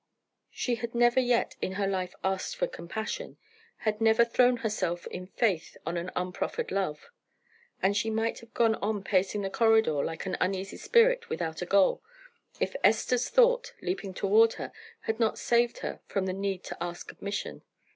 She 0.49 0.77
had 0.77 0.95
never 0.95 1.19
yet 1.19 1.55
in 1.61 1.73
her 1.73 1.85
life 1.85 2.15
asked 2.23 2.55
for 2.55 2.65
compassion 2.65 3.37
had 3.85 4.01
never 4.01 4.25
thrown 4.25 4.57
herself 4.65 5.05
in 5.05 5.27
faith 5.27 5.77
on 5.85 5.95
an 5.95 6.09
unproffered 6.15 6.71
love. 6.71 7.11
And 7.83 7.95
she 7.95 8.09
might 8.09 8.39
have 8.39 8.51
gone 8.55 8.73
on 8.81 9.03
pacing 9.03 9.43
the 9.43 9.51
corridor 9.51 10.03
like 10.03 10.25
an 10.25 10.37
uneasy 10.41 10.77
spirit 10.77 11.29
without 11.29 11.61
a 11.61 11.67
goal, 11.67 12.01
if 12.59 12.75
Esther's 12.83 13.29
thought, 13.29 13.73
leaping 13.83 14.15
toward 14.15 14.53
her, 14.53 14.71
had 15.01 15.19
not 15.19 15.37
saved 15.37 15.77
her 15.85 15.99
from 16.07 16.25
the 16.25 16.33
need 16.33 16.63
to 16.63 16.77
ask 16.83 17.11
admission. 17.11 17.61